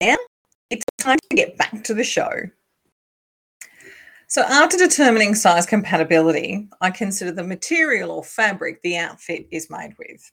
Now 0.00 0.16
it's 0.70 0.84
time 0.98 1.18
to 1.30 1.36
get 1.36 1.58
back 1.58 1.82
to 1.84 1.94
the 1.94 2.04
show. 2.04 2.30
So, 4.28 4.42
after 4.44 4.78
determining 4.78 5.34
size 5.34 5.66
compatibility, 5.66 6.66
I 6.80 6.90
consider 6.90 7.32
the 7.32 7.44
material 7.44 8.10
or 8.10 8.24
fabric 8.24 8.80
the 8.80 8.96
outfit 8.96 9.46
is 9.50 9.68
made 9.68 9.94
with. 9.98 10.32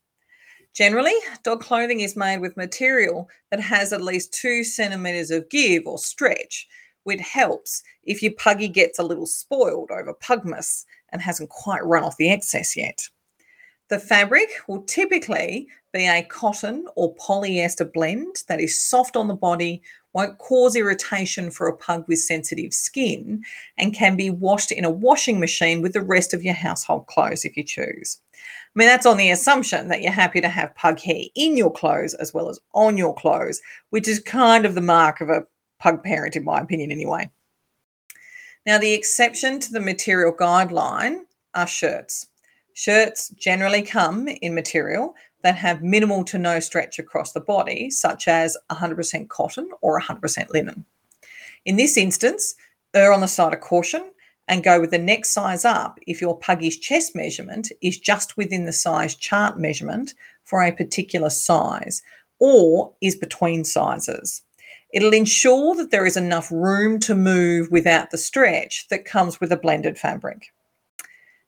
Generally, 0.73 1.15
dog 1.43 1.59
clothing 1.59 1.99
is 1.99 2.15
made 2.15 2.39
with 2.39 2.55
material 2.55 3.27
that 3.51 3.59
has 3.59 3.91
at 3.91 4.01
least 4.01 4.33
two 4.33 4.63
centimeters 4.63 5.31
of 5.31 5.49
give 5.49 5.85
or 5.85 5.97
stretch, 5.97 6.65
which 7.03 7.19
helps 7.21 7.83
if 8.03 8.21
your 8.21 8.33
puggy 8.33 8.67
gets 8.67 8.99
a 8.99 9.03
little 9.03 9.25
spoiled 9.25 9.91
over 9.91 10.13
pugmas 10.13 10.85
and 11.09 11.21
hasn't 11.21 11.49
quite 11.49 11.85
run 11.85 12.03
off 12.03 12.17
the 12.17 12.31
excess 12.31 12.75
yet. 12.75 13.07
The 13.89 13.99
fabric 13.99 14.49
will 14.67 14.83
typically 14.83 15.67
be 15.93 16.07
a 16.07 16.21
cotton 16.21 16.85
or 16.95 17.15
polyester 17.15 17.91
blend 17.91 18.43
that 18.47 18.61
is 18.61 18.79
soft 18.79 19.17
on 19.17 19.27
the 19.27 19.33
body, 19.33 19.81
won't 20.13 20.37
cause 20.37 20.75
irritation 20.75 21.49
for 21.49 21.67
a 21.67 21.75
pug 21.75 22.05
with 22.07 22.19
sensitive 22.19 22.71
skin, 22.71 23.43
and 23.79 23.93
can 23.93 24.15
be 24.15 24.29
washed 24.29 24.71
in 24.71 24.85
a 24.85 24.91
washing 24.91 25.39
machine 25.39 25.81
with 25.81 25.93
the 25.93 26.01
rest 26.01 26.35
of 26.35 26.43
your 26.43 26.53
household 26.53 27.07
clothes 27.07 27.45
if 27.45 27.57
you 27.57 27.63
choose. 27.63 28.19
I 28.35 28.39
mean, 28.75 28.87
that's 28.87 29.07
on 29.07 29.17
the 29.17 29.31
assumption 29.31 29.87
that 29.87 30.03
you're 30.03 30.11
happy 30.11 30.41
to 30.41 30.49
have 30.49 30.75
pug 30.75 30.99
hair 30.99 31.23
in 31.33 31.57
your 31.57 31.71
clothes 31.71 32.13
as 32.13 32.31
well 32.31 32.49
as 32.49 32.59
on 32.73 32.95
your 32.95 33.15
clothes, 33.15 33.59
which 33.89 34.07
is 34.07 34.19
kind 34.19 34.65
of 34.65 34.75
the 34.75 34.81
mark 34.81 35.19
of 35.19 35.29
a 35.29 35.45
pug 35.79 36.03
parent, 36.03 36.35
in 36.35 36.43
my 36.43 36.59
opinion, 36.59 36.91
anyway. 36.91 37.29
Now, 38.65 38.77
the 38.77 38.93
exception 38.93 39.59
to 39.59 39.71
the 39.71 39.79
material 39.79 40.33
guideline 40.33 41.21
are 41.55 41.67
shirts. 41.67 42.27
Shirts 42.73 43.29
generally 43.29 43.81
come 43.81 44.27
in 44.27 44.53
material 44.53 45.15
that 45.41 45.55
have 45.55 45.81
minimal 45.81 46.23
to 46.25 46.37
no 46.37 46.59
stretch 46.59 46.99
across 46.99 47.31
the 47.31 47.41
body, 47.41 47.89
such 47.89 48.27
as 48.27 48.57
100% 48.69 49.29
cotton 49.29 49.69
or 49.81 49.99
100% 49.99 50.49
linen. 50.49 50.85
In 51.65 51.77
this 51.77 51.97
instance, 51.97 52.55
err 52.93 53.13
on 53.13 53.21
the 53.21 53.27
side 53.27 53.53
of 53.53 53.61
caution 53.61 54.11
and 54.47 54.63
go 54.63 54.79
with 54.79 54.91
the 54.91 54.97
next 54.97 55.31
size 55.31 55.63
up 55.63 55.99
if 56.07 56.19
your 56.19 56.37
puggy's 56.37 56.77
chest 56.77 57.15
measurement 57.15 57.71
is 57.81 57.99
just 57.99 58.35
within 58.35 58.65
the 58.65 58.73
size 58.73 59.15
chart 59.15 59.59
measurement 59.59 60.15
for 60.43 60.63
a 60.63 60.71
particular 60.71 61.29
size 61.29 62.01
or 62.39 62.93
is 63.01 63.15
between 63.15 63.63
sizes. 63.63 64.41
It'll 64.93 65.13
ensure 65.13 65.75
that 65.75 65.91
there 65.91 66.05
is 66.05 66.17
enough 66.17 66.51
room 66.51 66.99
to 67.01 67.15
move 67.15 67.69
without 67.71 68.09
the 68.09 68.17
stretch 68.17 68.87
that 68.89 69.05
comes 69.05 69.39
with 69.39 69.51
a 69.51 69.57
blended 69.57 69.97
fabric. 69.97 70.51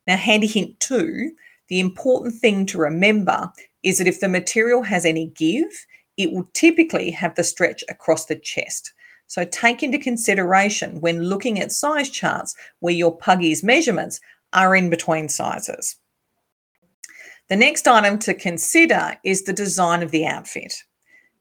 Now, 0.07 0.17
handy 0.17 0.47
hint 0.47 0.79
two 0.79 1.31
the 1.71 1.79
important 1.79 2.35
thing 2.35 2.65
to 2.65 2.77
remember 2.77 3.49
is 3.81 3.97
that 3.97 4.07
if 4.07 4.19
the 4.19 4.27
material 4.27 4.83
has 4.83 5.05
any 5.05 5.27
give, 5.27 5.85
it 6.17 6.33
will 6.33 6.49
typically 6.51 7.09
have 7.11 7.33
the 7.35 7.45
stretch 7.45 7.81
across 7.87 8.25
the 8.25 8.35
chest. 8.35 8.91
So 9.27 9.45
take 9.45 9.81
into 9.81 9.97
consideration 9.97 10.99
when 10.99 11.23
looking 11.23 11.61
at 11.61 11.71
size 11.71 12.09
charts 12.09 12.57
where 12.81 12.93
your 12.93 13.15
puggy's 13.15 13.63
measurements 13.63 14.19
are 14.51 14.75
in 14.75 14.89
between 14.89 15.29
sizes. 15.29 15.95
The 17.47 17.55
next 17.55 17.87
item 17.87 18.19
to 18.19 18.33
consider 18.33 19.17
is 19.23 19.43
the 19.43 19.53
design 19.53 20.03
of 20.03 20.11
the 20.11 20.25
outfit. 20.25 20.73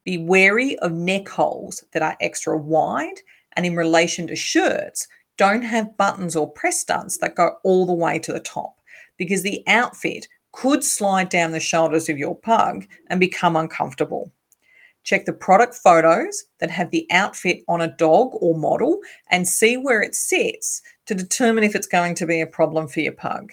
Be 0.03 0.17
wary 0.17 0.77
of 0.79 0.91
neck 0.91 1.27
holes 1.29 1.83
that 1.93 2.01
are 2.01 2.17
extra 2.21 2.57
wide 2.57 3.21
and 3.55 3.65
in 3.65 3.75
relation 3.75 4.27
to 4.27 4.35
shirts, 4.35 5.07
don't 5.37 5.61
have 5.63 5.97
buttons 5.97 6.35
or 6.35 6.49
press 6.49 6.79
studs 6.79 7.17
that 7.19 7.35
go 7.35 7.55
all 7.63 7.85
the 7.85 7.93
way 7.93 8.19
to 8.19 8.33
the 8.33 8.39
top 8.39 8.79
because 9.17 9.43
the 9.43 9.63
outfit 9.67 10.27
could 10.51 10.83
slide 10.83 11.29
down 11.29 11.51
the 11.51 11.59
shoulders 11.59 12.09
of 12.09 12.17
your 12.17 12.35
pug 12.35 12.85
and 13.09 13.19
become 13.19 13.55
uncomfortable. 13.55 14.31
Check 15.03 15.25
the 15.25 15.33
product 15.33 15.75
photos 15.75 16.43
that 16.59 16.69
have 16.69 16.91
the 16.91 17.07
outfit 17.11 17.63
on 17.67 17.81
a 17.81 17.95
dog 17.97 18.31
or 18.33 18.57
model 18.57 18.99
and 19.29 19.47
see 19.47 19.77
where 19.77 20.01
it 20.01 20.13
sits 20.13 20.81
to 21.07 21.15
determine 21.15 21.63
if 21.63 21.75
it's 21.75 21.87
going 21.87 22.13
to 22.15 22.27
be 22.27 22.41
a 22.41 22.47
problem 22.47 22.87
for 22.87 22.99
your 22.99 23.13
pug. 23.13 23.51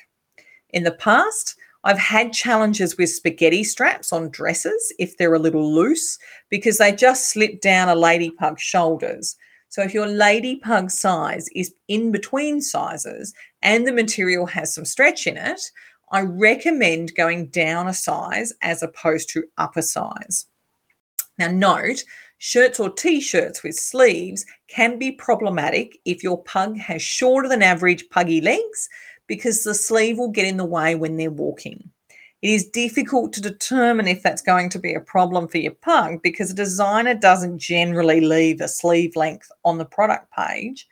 In 0.71 0.83
the 0.83 0.93
past, 0.93 1.57
I've 1.85 1.99
had 1.99 2.33
challenges 2.33 2.97
with 2.97 3.11
spaghetti 3.11 3.63
straps 3.63 4.13
on 4.13 4.31
dresses 4.31 4.93
if 4.99 5.17
they're 5.17 5.35
a 5.35 5.39
little 5.39 5.73
loose 5.73 6.19
because 6.51 6.79
they 6.79 6.93
just 6.93 7.31
slip 7.31 7.61
down 7.61 7.89
a 7.89 7.95
lady 7.95 8.31
pug's 8.31 8.63
shoulders. 8.63 9.37
So 9.69 9.83
if 9.83 9.95
your 9.95 10.07
lady 10.07 10.57
pug 10.57 10.91
size 10.91 11.49
is 11.55 11.75
in 11.89 12.11
between 12.11 12.61
sizes 12.61 13.35
and 13.63 13.87
the 13.87 13.93
material 13.93 14.47
has 14.47 14.75
some 14.75 14.85
stretch 14.85 15.27
in 15.27 15.37
it, 15.37 15.61
I 16.11 16.23
recommend 16.23 17.15
going 17.15 17.49
down 17.49 17.87
a 17.87 17.95
size 17.95 18.53
as 18.63 18.83
opposed 18.83 19.29
to 19.31 19.45
up 19.59 19.77
a 19.77 19.83
size. 19.83 20.47
Now, 21.39 21.51
note 21.51 22.03
shirts 22.39 22.81
or 22.81 22.91
t 22.91 23.21
shirts 23.21 23.63
with 23.63 23.75
sleeves 23.75 24.45
can 24.69 24.99
be 24.99 25.13
problematic 25.13 25.99
if 26.05 26.23
your 26.23 26.43
pug 26.45 26.77
has 26.79 27.03
shorter 27.03 27.49
than 27.49 27.63
average 27.63 28.09
puggy 28.09 28.41
legs 28.41 28.89
because 29.29 29.63
the 29.63 29.75
sleeve 29.75 30.19
will 30.19 30.31
get 30.31 30.47
in 30.47 30.57
the 30.57 30.65
way 30.65 30.97
when 30.97 31.17
they're 31.17 31.31
walking. 31.31 31.89
It 32.41 32.51
is 32.51 32.69
difficult 32.69 33.33
to 33.33 33.41
determine 33.41 34.07
if 34.07 34.23
that's 34.23 34.43
going 34.43 34.69
to 34.71 34.79
be 34.79 34.95
a 34.95 35.01
problem 35.01 35.49
for 35.49 35.59
your 35.59 35.73
pug 35.73 36.23
because 36.23 36.51
a 36.51 36.55
designer 36.55 37.15
doesn't 37.15 37.59
generally 37.59 38.21
leave 38.21 38.61
a 38.61 38.69
sleeve 38.69 39.17
length 39.17 39.51
on 39.65 39.79
the 39.79 39.85
product 39.85 40.33
page. 40.33 40.89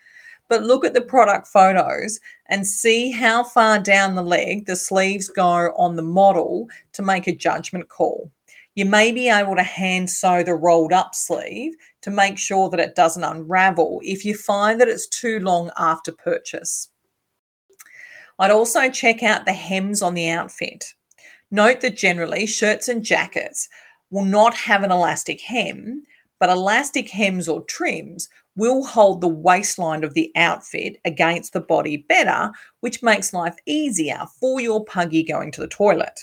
But 0.49 0.65
look 0.65 0.85
at 0.85 0.95
the 0.95 1.01
product 1.01 1.49
photos 1.49 2.21
and 2.49 2.67
see 2.67 3.11
how 3.11 3.45
far 3.45 3.79
down 3.79 4.15
the 4.15 4.23
leg 4.23 4.67
the 4.67 4.77
sleeves 4.77 5.29
go 5.29 5.73
on 5.77 5.97
the 5.97 6.03
model 6.03 6.69
to 6.93 7.03
make 7.03 7.27
a 7.27 7.35
judgment 7.35 7.89
call. 7.89 8.31
You 8.75 8.85
may 8.85 9.11
be 9.11 9.29
able 9.29 9.57
to 9.57 9.63
hand 9.63 10.11
sew 10.11 10.43
the 10.43 10.55
rolled 10.55 10.93
up 10.93 11.15
sleeve 11.15 11.75
to 12.03 12.11
make 12.11 12.39
sure 12.39 12.71
that 12.71 12.81
it 12.81 12.95
doesn't 12.95 13.25
unravel 13.25 14.01
if 14.05 14.25
you 14.25 14.37
find 14.37 14.81
that 14.81 14.89
it's 14.89 15.09
too 15.09 15.41
long 15.41 15.71
after 15.79 16.13
purchase. 16.13 16.89
I'd 18.39 18.51
also 18.51 18.91
check 18.91 19.23
out 19.23 19.45
the 19.45 19.53
hems 19.53 20.03
on 20.03 20.15
the 20.15 20.29
outfit. 20.29 20.85
Note 21.51 21.81
that 21.81 21.97
generally 21.97 22.47
shirts 22.47 22.89
and 22.89 23.05
jackets 23.05 23.69
will 24.11 24.25
not 24.25 24.55
have 24.55 24.83
an 24.83 24.93
elastic 24.93 25.41
hem, 25.41 26.03
but 26.39 26.51
elastic 26.51 27.09
hems 27.09 27.49
or 27.49 27.65
trims 27.65 28.29
will 28.57 28.85
hold 28.85 29.21
the 29.21 29.29
waistline 29.29 30.05
of 30.05 30.15
the 30.15 30.31
outfit 30.37 30.99
against 31.05 31.53
the 31.53 31.61
body 31.61 31.99
better, 32.09 32.51
which 32.81 33.03
makes 33.03 33.33
life 33.33 33.57
easier 33.67 34.25
for 34.41 34.61
your 34.61 34.85
puggy 34.85 35.23
going 35.23 35.51
to 35.53 35.61
the 35.61 35.69
toilet. 35.69 36.21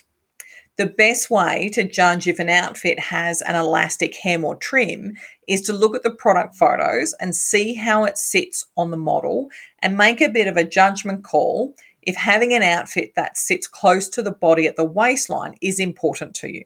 The 0.77 0.87
best 0.87 1.29
way 1.29 1.69
to 1.73 1.83
judge 1.83 2.27
if 2.27 2.39
an 2.39 2.49
outfit 2.49 2.99
has 2.99 3.43
an 3.43 3.55
elastic 3.55 4.15
hem 4.15 4.43
or 4.43 4.55
trim 4.55 5.13
is 5.47 5.61
to 5.63 5.73
look 5.73 5.95
at 5.95 6.01
the 6.01 6.15
product 6.15 6.55
photos 6.55 7.13
and 7.19 7.35
see 7.35 7.75
how 7.75 8.05
it 8.05 8.17
sits 8.17 8.65
on 8.75 8.89
the 8.89 8.97
model 8.97 9.49
and 9.83 9.95
make 9.95 10.19
a 10.19 10.29
bit 10.29 10.47
of 10.47 10.57
a 10.57 10.63
judgment 10.63 11.23
call 11.23 11.75
if 12.05 12.15
having 12.15 12.53
an 12.53 12.63
outfit 12.63 13.13
that 13.15 13.37
sits 13.37 13.67
close 13.67 14.09
to 14.09 14.21
the 14.21 14.31
body 14.31 14.67
at 14.67 14.75
the 14.75 14.83
waistline 14.83 15.55
is 15.61 15.79
important 15.79 16.35
to 16.35 16.51
you. 16.51 16.63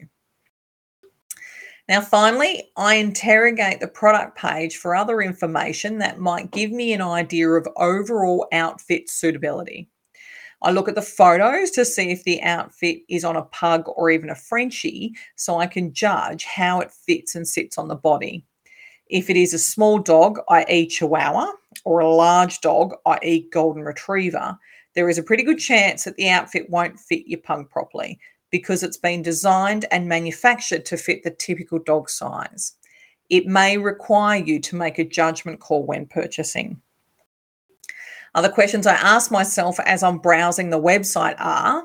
Now, 1.87 2.01
finally, 2.01 2.69
I 2.75 2.95
interrogate 2.95 3.79
the 3.79 3.87
product 3.87 4.37
page 4.37 4.75
for 4.75 4.93
other 4.93 5.21
information 5.21 5.99
that 5.99 6.19
might 6.19 6.51
give 6.51 6.71
me 6.71 6.91
an 6.91 7.01
idea 7.01 7.49
of 7.49 7.67
overall 7.77 8.47
outfit 8.51 9.09
suitability. 9.09 9.89
I 10.61 10.71
look 10.71 10.89
at 10.89 10.95
the 10.95 11.01
photos 11.01 11.71
to 11.71 11.85
see 11.85 12.09
if 12.11 12.23
the 12.23 12.41
outfit 12.41 13.03
is 13.07 13.23
on 13.23 13.37
a 13.37 13.43
pug 13.43 13.83
or 13.87 14.09
even 14.09 14.29
a 14.29 14.35
Frenchie 14.35 15.13
so 15.35 15.59
I 15.59 15.67
can 15.67 15.93
judge 15.93 16.43
how 16.43 16.81
it 16.81 16.91
fits 16.91 17.35
and 17.35 17.47
sits 17.47 17.77
on 17.77 17.87
the 17.87 17.95
body. 17.95 18.43
If 19.09 19.29
it 19.29 19.37
is 19.37 19.53
a 19.53 19.59
small 19.59 19.99
dog, 19.99 20.39
i.e., 20.49 20.87
Chihuahua, 20.87 21.53
or 21.85 21.99
a 21.99 22.09
large 22.09 22.59
dog, 22.59 22.95
i.e., 23.05 23.47
Golden 23.51 23.83
Retriever, 23.83 24.57
there 24.97 25.09
is 25.09 25.19
a 25.19 25.23
pretty 25.23 25.43
good 25.43 25.59
chance 25.59 26.05
that 26.05 26.15
the 26.15 26.27
outfit 26.27 26.67
won't 26.71 26.99
fit 26.99 27.27
your 27.27 27.39
pug 27.41 27.69
properly 27.69 28.19
because 28.49 28.81
it's 28.81 28.97
been 28.97 29.21
designed 29.21 29.85
and 29.91 30.09
manufactured 30.09 30.85
to 30.85 30.97
fit 30.97 31.23
the 31.23 31.29
typical 31.29 31.77
dog 31.77 32.09
size. 32.09 32.73
It 33.29 33.45
may 33.45 33.77
require 33.77 34.43
you 34.43 34.59
to 34.61 34.75
make 34.75 34.97
a 34.97 35.03
judgment 35.03 35.59
call 35.59 35.85
when 35.85 36.07
purchasing. 36.07 36.81
Other 38.33 38.49
questions 38.49 38.87
I 38.87 38.95
ask 38.95 39.29
myself 39.29 39.79
as 39.81 40.01
I'm 40.01 40.17
browsing 40.17 40.71
the 40.71 40.81
website 40.81 41.35
are 41.37 41.83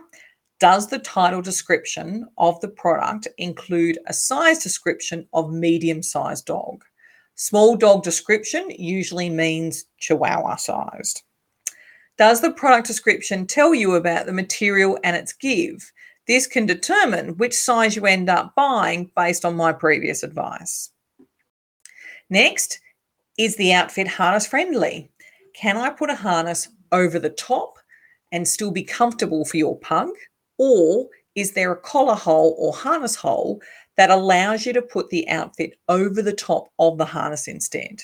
Does 0.59 0.87
the 0.87 0.99
title 1.01 1.43
description 1.43 2.27
of 2.39 2.59
the 2.63 2.69
product 2.69 3.29
include 3.37 3.99
a 4.07 4.15
size 4.15 4.63
description 4.63 5.29
of 5.35 5.53
medium 5.53 6.03
sized 6.03 6.47
dog? 6.47 6.83
Small 7.35 7.77
dog 7.77 8.05
description 8.05 8.71
usually 8.71 9.29
means 9.29 9.85
chihuahua 9.99 10.57
sized. 10.57 11.25
Does 12.19 12.41
the 12.41 12.53
product 12.53 12.87
description 12.87 13.47
tell 13.47 13.75
you 13.75 13.95
about 13.95 14.27
the 14.27 14.33
material 14.33 14.99
and 15.03 15.17
its 15.17 15.33
give? 15.33 15.93
This 16.29 16.47
can 16.47 16.67
determine 16.67 17.37
which 17.39 17.55
size 17.55 17.97
you 17.97 18.07
end 18.07 18.29
up 18.29 18.55
buying 18.55 19.11
based 19.17 19.45
on 19.45 19.57
my 19.57 19.73
previous 19.73 20.23
advice. 20.23 20.91
Next, 22.31 22.81
is 23.39 23.57
the 23.57 23.73
outfit 23.73 24.07
harness 24.07 24.47
friendly? 24.47 25.13
can 25.55 25.77
I 25.77 25.91
put 25.91 26.11
a 26.11 26.15
harness 26.15 26.69
over 26.91 27.19
the 27.19 27.31
top 27.31 27.79
and 28.31 28.47
still 28.47 28.71
be 28.71 28.83
comfortable 28.83 29.45
for 29.45 29.57
your 29.57 29.79
pug? 29.79 30.11
Or 30.59 31.09
is 31.35 31.53
there 31.53 31.73
a 31.73 31.81
collar 31.81 32.15
hole 32.15 32.57
or 32.59 32.73
harness 32.73 33.15
hole 33.15 33.61
that 33.97 34.11
allows 34.11 34.65
you 34.67 34.73
to 34.73 34.83
put 34.83 35.11
the 35.11 35.29
outfit 35.29 35.75
over 35.89 36.23
the 36.23 36.33
top 36.33 36.69
of 36.79 36.99
the 36.99 37.05
harness 37.05 37.49
instead? 37.49 38.03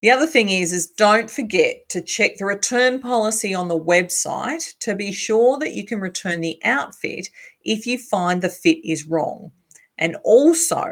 The 0.00 0.10
other 0.12 0.28
thing 0.28 0.48
is 0.48 0.72
is 0.72 0.86
don't 0.86 1.28
forget 1.28 1.88
to 1.88 2.00
check 2.00 2.36
the 2.36 2.44
return 2.44 3.00
policy 3.00 3.52
on 3.52 3.66
the 3.66 3.78
website 3.78 4.78
to 4.78 4.94
be 4.94 5.10
sure 5.10 5.58
that 5.58 5.72
you 5.72 5.84
can 5.84 6.00
return 6.00 6.40
the 6.40 6.60
outfit 6.64 7.28
if 7.64 7.84
you 7.84 7.98
find 7.98 8.40
the 8.40 8.48
fit 8.48 8.78
is 8.84 9.08
wrong. 9.08 9.50
And 9.98 10.16
also 10.22 10.86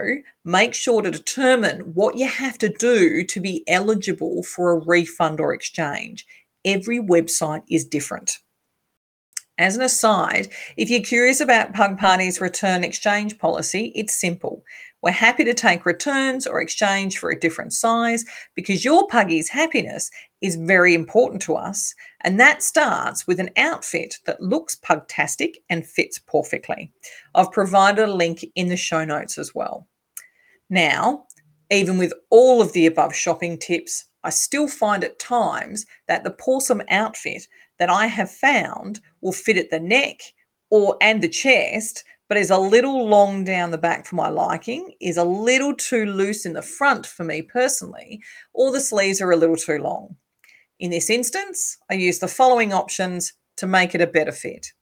make 0.45 0.75
sure 0.75 1.03
to 1.03 1.11
determine 1.13 1.95
what 1.95 2.17
you 2.17 2.27
have 2.27 2.59
to 2.59 2.69
do 2.69 3.23
to 3.23 3.41
be 3.41 3.63
eligible 3.69 4.43
for 4.43 4.73
a 4.73 4.85
refund 4.85 5.39
or 5.39 5.55
exchange. 5.55 6.27
Every 6.65 6.99
website 6.99 7.63
is 7.71 7.85
different. 7.85 8.39
As 9.59 9.75
an 9.75 9.83
aside, 9.83 10.53
if 10.77 10.91
you're 10.91 11.01
curious 11.01 11.41
about 11.41 11.73
Pug 11.73 11.99
Parties' 11.99 12.43
return 12.43 12.85
exchange 12.85 13.39
policy, 13.39 13.91
it's 13.95 14.15
simple. 14.15 14.63
We're 15.03 15.13
happy 15.13 15.45
to 15.45 15.55
take 15.55 15.87
returns 15.87 16.47
or 16.47 16.61
exchange 16.61 17.19
for 17.19 17.31
a 17.31 17.41
different 17.41 17.73
size 17.73 18.25
because 18.55 18.85
your 18.85 19.07
puggy's 19.07 19.49
happiness 19.49 20.11
is 20.43 20.57
very 20.57 20.95
important 20.95 21.41
to 21.43 21.55
us. 21.55 21.95
And 22.23 22.39
that 22.39 22.63
starts 22.63 23.27
with 23.27 23.41
an 23.41 23.51
outfit 23.57 24.19
that 24.27 24.43
looks 24.43 24.75
pugtastic 24.75 25.63
and 25.71 25.87
fits 25.87 26.19
perfectly. 26.19 26.93
I've 27.35 27.53
provided 27.53 28.09
a 28.09 28.13
link 28.13 28.45
in 28.57 28.69
the 28.69 28.77
show 28.77 29.07
notes 29.07 29.39
as 29.39 29.55
well. 29.55 29.87
Now, 30.69 31.25
even 31.71 31.97
with 31.97 32.13
all 32.29 32.61
of 32.61 32.73
the 32.73 32.87
above 32.87 33.15
shopping 33.15 33.59
tips, 33.59 34.05
I 34.23 34.31
still 34.31 34.67
find 34.67 35.05
at 35.05 35.19
times 35.19 35.87
that 36.09 36.25
the 36.25 36.31
Pawsome 36.31 36.85
outfit 36.91 37.47
that 37.79 37.91
I 37.91 38.07
have 38.07 38.31
found 38.31 39.01
will 39.21 39.33
fit 39.33 39.57
at 39.57 39.71
the 39.71 39.81
neck 39.81 40.21
or 40.71 40.97
and 41.01 41.23
the 41.23 41.29
chest, 41.29 42.05
but 42.29 42.39
is 42.39 42.51
a 42.51 42.59
little 42.59 43.07
long 43.07 43.45
down 43.45 43.71
the 43.71 43.79
back 43.79 44.07
for 44.07 44.17
my 44.17 44.29
liking, 44.29 44.95
is 45.01 45.17
a 45.17 45.25
little 45.25 45.75
too 45.75 46.07
loose 46.07 46.45
in 46.45 46.55
the 46.55 46.63
front 46.63 47.07
for 47.07 47.25
me 47.25 47.43
personally, 47.43 48.21
or 48.53 48.73
the 48.73 48.81
sleeves 48.81 49.21
are 49.21 49.31
a 49.31 49.37
little 49.37 49.57
too 49.57 49.79
long. 49.79 50.17
In 50.79 50.91
this 50.91 51.09
instance, 51.09 51.79
I 51.91 51.95
use 51.95 52.19
the 52.19 52.29
following 52.29 52.73
options 52.73 53.33
to 53.57 53.67
make 53.67 53.95
it 53.95 54.01
a 54.01 54.07
better 54.07 54.33
fit. 54.33 54.73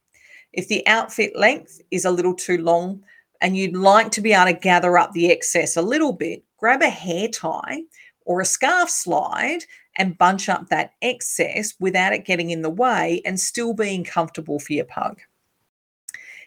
If 0.53 0.69
the 0.69 0.87
outfit 0.87 1.37
length 1.37 1.81
is 1.91 2.05
a 2.05 2.11
little 2.11 2.35
too 2.35 2.59
long 2.59 3.03
and 3.41 3.57
you'd 3.57 3.77
like 3.77 4.11
to 4.13 4.21
be 4.21 4.33
able 4.33 4.47
to 4.47 4.53
gather 4.59 4.97
up 4.99 5.13
the 5.13 5.31
excess 5.31 5.77
a 5.77 5.83
little 5.83 6.13
bit, 6.13 6.43
grab 6.57 6.83
a 6.83 6.89
hair 6.89 7.29
tie 7.29 7.83
or 8.25 8.41
a 8.41 8.45
scarf 8.47 8.89
slide 8.89 9.65
and 9.97 10.19
bunch 10.19 10.49
up 10.49 10.69
that 10.69 10.93
excess 11.03 11.75
without 11.79 12.13
it 12.13 12.25
getting 12.25 12.51
in 12.51 12.63
the 12.63 12.71
way 12.71 13.23
and 13.25 13.39
still 13.39 13.75
being 13.75 14.05
comfortable 14.05 14.59
for 14.59 14.73
your 14.73 14.85
pug. 14.85 15.21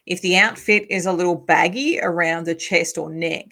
If 0.05 0.21
the 0.21 0.37
outfit 0.37 0.85
is 0.89 1.05
a 1.05 1.13
little 1.13 1.35
baggy 1.35 1.99
around 1.99 2.45
the 2.45 2.55
chest 2.55 2.97
or 2.97 3.09
neck, 3.09 3.47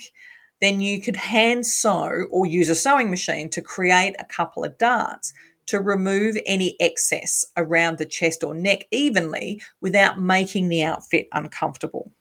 then 0.62 0.80
you 0.80 1.02
could 1.02 1.18
hand 1.18 1.66
sew 1.66 2.26
or 2.32 2.46
use 2.46 2.70
a 2.70 2.76
sewing 2.76 3.10
machine 3.10 3.50
to 3.50 3.62
create 3.62 4.16
a 4.20 4.26
couple 4.26 4.64
of 4.64 4.78
darts 4.78 5.34
to 5.68 5.82
remove 5.82 6.38
any 6.46 6.76
excess 6.80 7.46
around 7.58 7.98
the 7.98 8.06
chest 8.06 8.44
or 8.44 8.54
neck 8.54 8.86
evenly 8.92 9.62
without 9.82 10.20
making 10.20 10.70
the 10.70 10.84
outfit 10.84 11.28
uncomfortable. 11.34 12.12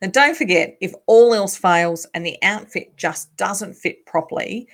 Now, 0.00 0.08
don't 0.08 0.36
forget 0.36 0.76
if 0.80 0.92
all 1.06 1.32
else 1.32 1.56
fails 1.56 2.06
and 2.14 2.26
the 2.26 2.36
outfit 2.42 2.96
just 2.96 3.34
doesn't 3.36 3.74
fit 3.74 4.04
properly, 4.04 4.66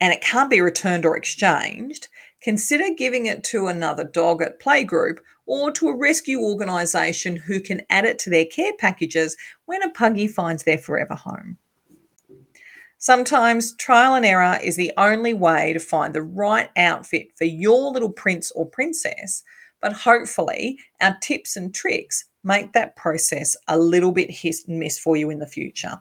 and 0.00 0.12
it 0.12 0.20
can't 0.22 0.50
be 0.50 0.60
returned 0.60 1.04
or 1.04 1.16
exchanged, 1.16 2.08
consider 2.42 2.94
giving 2.94 3.26
it 3.26 3.44
to 3.44 3.66
another 3.66 4.04
dog 4.04 4.42
at 4.42 4.60
playgroup 4.60 5.18
or 5.46 5.70
to 5.72 5.88
a 5.88 5.96
rescue 5.96 6.40
organisation 6.40 7.36
who 7.36 7.60
can 7.60 7.82
add 7.90 8.04
it 8.04 8.18
to 8.20 8.30
their 8.30 8.46
care 8.46 8.72
packages 8.78 9.36
when 9.66 9.82
a 9.82 9.90
puggy 9.90 10.28
finds 10.28 10.62
their 10.62 10.78
forever 10.78 11.14
home. 11.14 11.58
Sometimes 12.98 13.74
trial 13.76 14.14
and 14.14 14.26
error 14.26 14.58
is 14.62 14.76
the 14.76 14.92
only 14.98 15.32
way 15.32 15.72
to 15.72 15.80
find 15.80 16.14
the 16.14 16.22
right 16.22 16.68
outfit 16.76 17.28
for 17.34 17.46
your 17.46 17.90
little 17.92 18.12
prince 18.12 18.50
or 18.52 18.66
princess, 18.66 19.42
but 19.80 19.92
hopefully 19.92 20.78
our 21.00 21.16
tips 21.20 21.56
and 21.56 21.74
tricks 21.74 22.26
make 22.44 22.72
that 22.72 22.96
process 22.96 23.56
a 23.68 23.78
little 23.78 24.12
bit 24.12 24.30
hit 24.30 24.56
and 24.68 24.78
miss 24.78 24.98
for 24.98 25.16
you 25.16 25.30
in 25.30 25.38
the 25.38 25.46
future. 25.46 25.98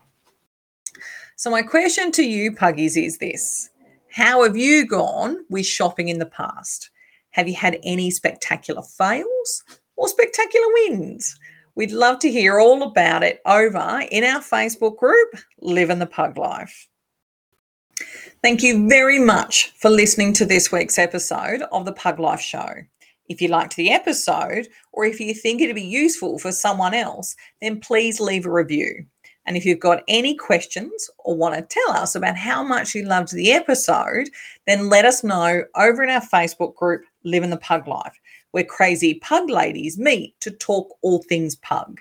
So, 1.37 1.49
my 1.49 1.61
question 1.61 2.11
to 2.11 2.23
you, 2.23 2.53
puggies, 2.53 2.97
is 2.97 3.17
this 3.17 3.68
how 4.11 4.43
have 4.43 4.57
you 4.57 4.85
gone 4.85 5.45
with 5.49 5.65
shopping 5.65 6.09
in 6.09 6.19
the 6.19 6.25
past? 6.25 6.89
Have 7.31 7.47
you 7.47 7.55
had 7.55 7.79
any 7.83 8.09
spectacular 8.09 8.81
fails 8.81 9.63
or 9.95 10.07
spectacular 10.07 10.65
wins? 10.73 11.37
We'd 11.75 11.91
love 11.91 12.19
to 12.19 12.31
hear 12.31 12.59
all 12.59 12.83
about 12.83 13.23
it 13.23 13.39
over 13.45 14.01
in 14.11 14.23
our 14.23 14.41
Facebook 14.41 14.97
group, 14.97 15.35
Living 15.61 15.99
the 15.99 16.07
Pug 16.07 16.37
Life. 16.37 16.87
Thank 18.41 18.63
you 18.63 18.87
very 18.89 19.19
much 19.19 19.73
for 19.77 19.89
listening 19.89 20.33
to 20.33 20.45
this 20.45 20.71
week's 20.71 20.97
episode 20.97 21.61
of 21.71 21.85
the 21.85 21.93
Pug 21.93 22.19
Life 22.19 22.41
Show. 22.41 22.69
If 23.27 23.41
you 23.41 23.49
liked 23.49 23.75
the 23.75 23.91
episode 23.91 24.67
or 24.91 25.05
if 25.05 25.19
you 25.19 25.35
think 25.35 25.61
it'd 25.61 25.75
be 25.75 25.83
useful 25.83 26.39
for 26.39 26.51
someone 26.51 26.95
else, 26.95 27.35
then 27.61 27.79
please 27.79 28.19
leave 28.19 28.45
a 28.45 28.51
review. 28.51 29.05
And 29.45 29.57
if 29.57 29.65
you've 29.65 29.79
got 29.79 30.03
any 30.07 30.35
questions 30.35 31.09
or 31.19 31.35
want 31.35 31.55
to 31.55 31.61
tell 31.61 31.95
us 31.95 32.15
about 32.15 32.37
how 32.37 32.63
much 32.63 32.93
you 32.93 33.03
loved 33.03 33.33
the 33.33 33.51
episode, 33.51 34.29
then 34.67 34.89
let 34.89 35.05
us 35.05 35.23
know 35.23 35.63
over 35.75 36.03
in 36.03 36.09
our 36.09 36.21
Facebook 36.21 36.75
group, 36.75 37.03
Living 37.23 37.49
the 37.49 37.57
Pug 37.57 37.87
Life, 37.87 38.19
where 38.51 38.63
crazy 38.63 39.15
pug 39.15 39.49
ladies 39.49 39.97
meet 39.97 40.39
to 40.41 40.51
talk 40.51 40.95
all 41.01 41.23
things 41.23 41.55
pug. 41.55 41.99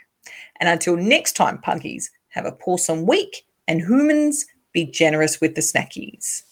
And 0.60 0.68
until 0.68 0.96
next 0.96 1.36
time, 1.36 1.58
puggies, 1.58 2.10
have 2.28 2.44
a 2.44 2.52
pawsome 2.52 3.06
week 3.06 3.46
and 3.66 3.80
humans, 3.80 4.44
be 4.72 4.84
generous 4.84 5.40
with 5.40 5.54
the 5.54 5.60
snackies. 5.60 6.42